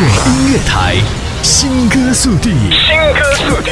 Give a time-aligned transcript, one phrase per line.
[0.00, 0.96] 果音乐台，
[1.42, 3.70] 新歌速递，新歌速递。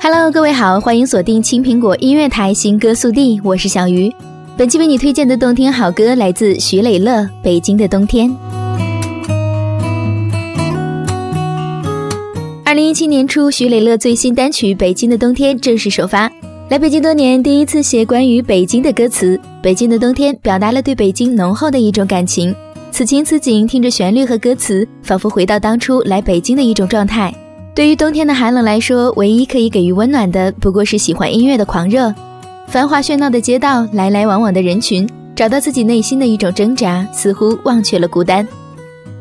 [0.00, 4.14] Hello，各位好，欢迎锁定青苹果音乐台新歌速递，我是小鱼。
[4.58, 7.12] 本期为你推荐的动听好歌来自徐磊乐，
[7.44, 8.28] 《北京的冬天》。
[12.64, 16.28] 二零一七年初，徐磊乐最新单曲《北京的冬天》正式首发。
[16.70, 22.52] 来北京多年，第一次写关于北京的歌词，《北京的冬天》表达了对北京浓厚的一种感情。
[22.90, 27.32] 此情此景，听着旋律和歌词，仿佛回到当初来北京的一种状态。
[27.76, 32.12] 对于冬天的寒冷来说，唯一可以给予温暖的，不过是喜欢音乐的狂热。
[32.70, 38.46] 繁华喧闹的街道，来来往往的人群，找到自己内心的一种挣扎，似乎忘却了孤单。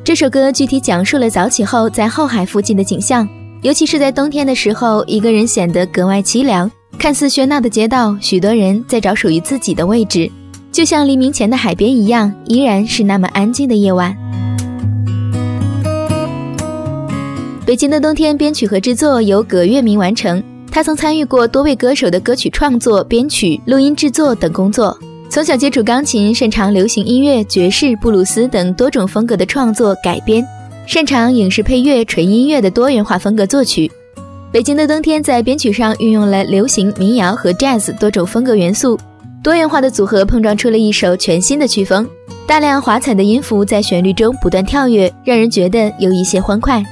[0.04, 3.28] 这首歌具体讲述了早起后在后海附近的景象，
[3.62, 6.70] 尤其是在冬天的时候，一个人显得格外凄凉。
[7.00, 10.30] 看似喧闹的街道，许多人在找属于自己的位置，
[10.70, 14.14] 就像黎明前的海边一样，依然是那么安静的夜晚。
[17.66, 20.44] 北京的冬天编曲和制作由葛月明完成，
[20.78, 24.96] 他曾参与过多位歌手的歌曲创作、编曲、录音制作等工作。
[25.28, 30.46] 从小接触钢琴，擅长流行音乐、爵士、布鲁斯等多种风格的创作改编，
[30.86, 33.92] 擅长影视配乐、纯音乐的多元化风格作曲。
[34.52, 39.00] 北京的冬天在编曲上运用了流行、民谣和 jazz 多种风格元素，
[39.42, 42.08] 多元化的组合碰撞出了一首全新的曲风。
[42.46, 46.86] 大量华彩的音符在旋律中不断跳跃，让人觉得有一些欢快。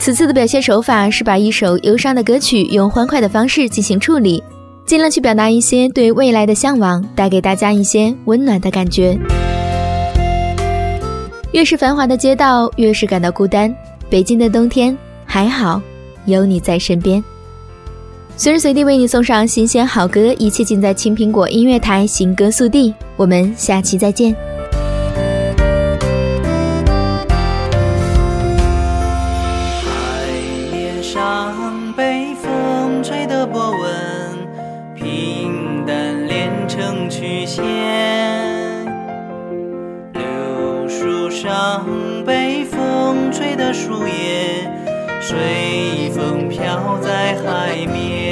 [0.00, 4.42] 此次的表现手法是把一首忧伤的歌曲用欢快的方式进行处理，
[4.86, 9.18] 尽量去表达一些对未来的向往，带给大家一些温暖的感觉。
[11.52, 13.72] 越是繁华的街道，越是感到孤单。
[14.08, 15.82] 北京的冬天还好，
[16.24, 17.22] 有你在身边。
[18.38, 22.94] 随时随地为你送上新鲜好歌，一切尽在青苹果音乐台新歌速递。
[23.18, 24.34] 我们下期再见。
[36.70, 37.64] 成曲线，
[40.12, 41.84] 柳树上
[42.24, 44.70] 被风吹的树叶，
[45.20, 48.29] 随风飘在海面。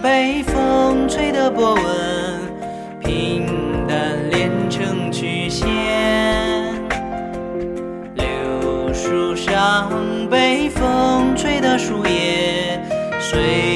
[0.00, 1.82] 被风吹的波纹，
[3.00, 3.46] 平
[3.86, 5.66] 淡连成曲线。
[8.14, 9.90] 柳树上
[10.30, 12.80] 被风吹的树叶，
[13.18, 13.67] 随